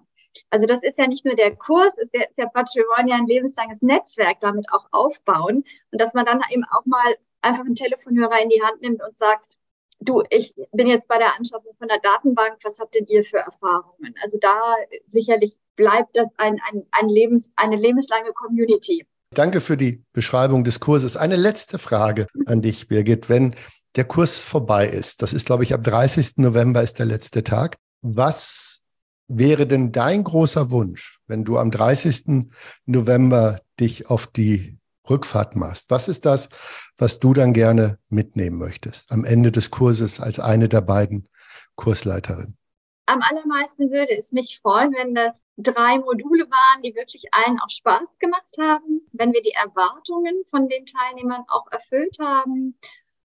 Also 0.50 0.66
das 0.66 0.82
ist 0.84 0.98
ja 0.98 1.08
nicht 1.08 1.26
nur 1.26 1.36
der 1.36 1.56
Kurs, 1.56 1.98
ist 1.98 2.14
ja, 2.14 2.24
ist 2.24 2.38
ja 2.38 2.46
wir 2.54 2.84
wollen 2.86 3.08
ja 3.08 3.16
ein 3.16 3.26
lebenslanges 3.26 3.82
Netzwerk 3.82 4.40
damit 4.40 4.72
auch 4.72 4.88
aufbauen 4.92 5.66
und 5.92 6.02
dass 6.02 6.14
man 6.14 6.26
dann 6.26 6.42
eben 6.52 6.64
auch 6.66 6.86
mal 6.86 7.16
einfach 7.42 7.66
einen 7.66 7.76
Telefonhörer 7.76 8.42
in 8.42 8.50
die 8.50 8.62
Hand 8.62 8.82
nimmt 8.82 9.02
und 9.04 9.18
sagt, 9.18 9.58
du, 10.00 10.24
ich 10.30 10.54
bin 10.72 10.88
jetzt 10.88 11.08
bei 11.08 11.18
der 11.18 11.36
Anschaffung 11.38 11.74
von 11.78 11.88
der 11.88 12.00
Datenbank, 12.00 12.58
was 12.64 12.80
habt 12.80 12.96
denn 12.96 13.06
ihr 13.08 13.24
für 13.24 13.38
Erfahrungen? 13.38 14.16
Also 14.22 14.38
da 14.40 14.76
sicherlich 15.06 15.58
bleibt 15.76 16.16
das 16.16 16.30
ein, 16.38 16.60
ein, 16.70 16.84
ein 16.92 17.10
Lebens, 17.10 17.52
eine 17.56 17.76
lebenslange 17.76 18.32
Community. 18.34 19.06
Danke 19.34 19.60
für 19.60 19.78
die 19.78 20.04
Beschreibung 20.12 20.64
des 20.64 20.80
Kurses. 20.80 21.16
Eine 21.16 21.36
letzte 21.36 21.78
Frage 21.78 22.28
an 22.46 22.62
dich, 22.62 22.88
Birgit. 22.88 23.30
Wenn 23.30 23.56
der 23.96 24.06
Kurs 24.06 24.40
vorbei 24.40 24.88
ist, 24.88 25.22
das 25.22 25.34
ist, 25.34 25.46
glaube 25.46 25.64
ich, 25.64 25.74
ab 25.74 25.84
30. 25.84 26.38
November 26.38 26.82
ist 26.82 27.00
der 27.00 27.06
letzte 27.06 27.44
Tag. 27.44 27.78
Was 28.02 28.82
wäre 29.28 29.68
denn 29.68 29.92
dein 29.92 30.24
großer 30.24 30.72
Wunsch, 30.72 31.20
wenn 31.28 31.46
du 31.46 31.58
am 31.58 31.70
30. 31.70 32.50
November 32.88 33.62
dich 33.80 34.10
auf 34.10 34.28
die 34.28 34.79
Rückfahrt 35.10 35.56
machst. 35.56 35.90
Was 35.90 36.08
ist 36.08 36.26
das, 36.26 36.50
was 36.98 37.20
du 37.20 37.34
dann 37.34 37.54
gerne 37.54 38.00
mitnehmen 38.10 38.58
möchtest 38.58 39.12
am 39.12 39.26
Ende 39.26 39.52
des 39.52 39.72
Kurses 39.72 40.20
als 40.20 40.40
eine 40.40 40.70
der 40.70 40.82
beiden 40.82 41.28
Kursleiterinnen? 41.76 42.58
Am 43.06 43.22
allermeisten 43.22 43.90
würde 43.90 44.16
es 44.16 44.32
mich 44.32 44.60
freuen, 44.62 44.94
wenn 44.94 45.16
das 45.16 45.42
drei 45.58 45.98
Module 45.98 46.46
waren, 46.46 46.84
die 46.84 46.96
wirklich 46.96 47.26
allen 47.32 47.60
auch 47.60 47.70
Spaß 47.70 48.08
gemacht 48.20 48.56
haben, 48.60 49.02
wenn 49.14 49.34
wir 49.34 49.42
die 49.42 49.52
Erwartungen 49.54 50.44
von 50.46 50.70
den 50.70 50.86
Teilnehmern 50.86 51.44
auch 51.48 51.72
erfüllt 51.72 52.18
haben 52.20 52.78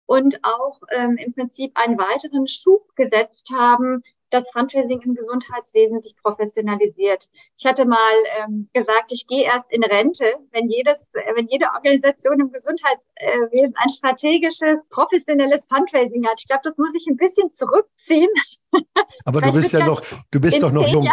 und 0.06 0.44
auch 0.44 0.80
ähm, 0.92 1.18
im 1.18 1.34
Prinzip 1.34 1.74
einen 1.76 1.98
weiteren 1.98 2.48
Schub 2.48 2.96
gesetzt 2.96 3.52
haben, 3.52 4.02
dass 4.36 4.52
Fundraising 4.52 5.02
im 5.02 5.16
Gesundheitswesen 5.16 6.02
sich 6.02 6.16
professionalisiert. 6.22 7.30
Ich 7.58 7.66
hatte 7.66 7.86
mal 7.86 8.14
ähm, 8.40 8.70
gesagt, 8.74 9.12
ich 9.12 9.26
gehe 9.28 9.46
erst 9.46 9.72
in 9.72 9.84
Rente, 9.84 10.26
wenn 10.52 10.70
jedes, 10.70 11.02
äh, 11.14 11.36
wenn 11.36 11.48
jede 11.48 11.68
Organisation 11.74 12.40
im 12.42 12.52
Gesundheitswesen 12.52 13.76
ein 13.78 13.90
strategisches, 13.90 14.82
professionelles 14.90 15.68
Fundraising 15.68 16.28
hat. 16.28 16.40
Ich 16.40 16.48
glaube, 16.48 16.62
das 16.64 16.78
muss 16.78 16.94
ich 16.96 17.08
ein 17.08 17.16
bisschen 17.16 17.54
zurückziehen. 17.54 18.30
Aber 19.26 19.40
du 19.40 19.52
bist 19.54 19.72
ja 19.72 19.86
noch, 19.86 20.02
du 20.32 20.40
bist 20.42 20.62
doch 20.62 20.72
noch 20.72 20.88
jung. 20.88 21.10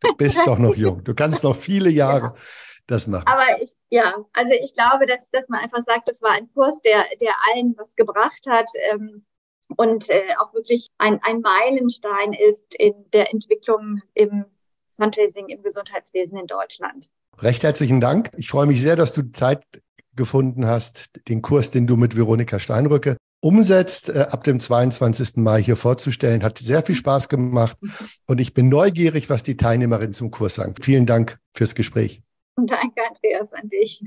Du 0.00 0.14
bist 0.16 0.44
doch 0.44 0.58
noch 0.58 0.74
jung. 0.74 1.04
Du 1.04 1.14
kannst 1.14 1.44
noch 1.44 1.54
viele 1.54 1.90
Jahre. 2.02 2.34
Ja 2.34 2.34
das 2.88 3.08
machen. 3.08 3.26
Aber 3.26 3.60
ich, 3.60 3.72
ja, 3.90 4.14
also 4.32 4.52
ich 4.52 4.72
glaube, 4.72 5.06
dass, 5.06 5.28
dass 5.30 5.48
man 5.48 5.58
einfach 5.58 5.82
sagt, 5.84 6.06
das 6.06 6.22
war 6.22 6.30
ein 6.30 6.48
Kurs, 6.54 6.80
der, 6.82 7.04
der 7.20 7.34
allen 7.50 7.74
was 7.76 7.96
gebracht 7.96 8.46
hat. 8.48 8.70
Ähm, 8.92 9.26
und 9.76 10.08
äh, 10.08 10.22
auch 10.38 10.54
wirklich 10.54 10.90
ein, 10.98 11.20
ein 11.22 11.40
Meilenstein 11.40 12.32
ist 12.32 12.74
in 12.78 12.94
der 13.12 13.32
Entwicklung 13.32 14.00
im 14.14 14.44
Fundraising 14.90 15.48
im 15.48 15.62
Gesundheitswesen 15.62 16.38
in 16.38 16.46
Deutschland. 16.46 17.10
Recht 17.38 17.62
herzlichen 17.62 18.00
Dank. 18.00 18.30
Ich 18.36 18.48
freue 18.48 18.66
mich 18.66 18.80
sehr, 18.80 18.96
dass 18.96 19.12
du 19.12 19.30
Zeit 19.32 19.62
gefunden 20.14 20.66
hast, 20.66 21.10
den 21.28 21.42
Kurs, 21.42 21.70
den 21.70 21.86
du 21.86 21.96
mit 21.96 22.16
Veronika 22.16 22.58
Steinrücke 22.58 23.16
umsetzt, 23.40 24.08
äh, 24.08 24.26
ab 24.30 24.44
dem 24.44 24.58
22. 24.58 25.36
Mai 25.36 25.62
hier 25.62 25.76
vorzustellen. 25.76 26.42
Hat 26.42 26.58
sehr 26.58 26.82
viel 26.82 26.94
Spaß 26.94 27.28
gemacht 27.28 27.76
und 28.26 28.40
ich 28.40 28.54
bin 28.54 28.68
neugierig, 28.68 29.28
was 29.28 29.42
die 29.42 29.56
Teilnehmerinnen 29.56 30.14
zum 30.14 30.30
Kurs 30.30 30.54
sagen. 30.54 30.74
Vielen 30.80 31.06
Dank 31.06 31.38
fürs 31.54 31.74
Gespräch. 31.74 32.22
Danke, 32.56 33.02
Andreas, 33.06 33.52
an 33.52 33.68
dich. 33.68 34.02